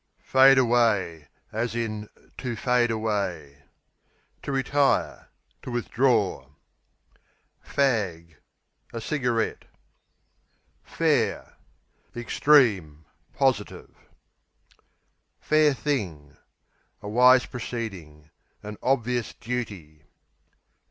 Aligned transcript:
Fade 0.23 0.57
away, 0.57 1.27
to 1.51 2.09
To 2.87 4.51
retire; 4.51 5.29
to 5.61 5.69
withdraw. 5.71 6.49
Fag 7.63 8.35
A 8.93 8.99
cigarette. 8.99 9.65
Fair 10.83 11.55
Extreme; 12.15 13.05
positive. 13.35 13.95
Fair 15.39 15.71
thing 15.71 16.35
A 17.03 17.07
wise 17.07 17.45
proceeding; 17.45 18.31
an 18.63 18.77
obvious 18.81 19.35
duty. 19.35 20.01